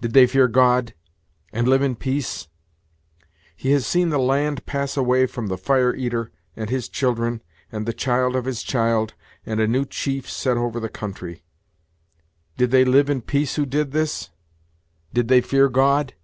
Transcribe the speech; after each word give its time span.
Did 0.00 0.12
they 0.12 0.26
fear 0.26 0.48
God, 0.48 0.92
and 1.52 1.68
live 1.68 1.82
in 1.82 1.94
peace? 1.94 2.48
He 3.54 3.70
has 3.70 3.86
seen 3.86 4.08
the 4.08 4.18
land 4.18 4.66
pass 4.66 4.96
away 4.96 5.24
from 5.26 5.46
the 5.46 5.56
Fire 5.56 5.94
eater, 5.94 6.32
and 6.56 6.68
his 6.68 6.88
children, 6.88 7.44
and 7.70 7.86
the 7.86 7.92
child 7.92 8.34
of 8.34 8.44
his 8.44 8.64
child, 8.64 9.14
and 9.46 9.60
a 9.60 9.68
new 9.68 9.84
chief 9.84 10.28
set 10.28 10.56
over 10.56 10.80
the 10.80 10.88
country. 10.88 11.44
Did 12.56 12.72
they 12.72 12.84
live 12.84 13.08
in 13.08 13.20
peace 13.22 13.54
who 13.54 13.64
did 13.64 13.92
this? 13.92 14.30
did 15.14 15.28
they 15.28 15.40
fear 15.40 15.68
God?" 15.68 16.14